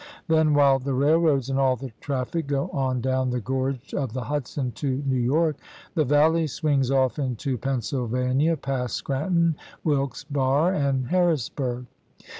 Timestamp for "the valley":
5.93-6.47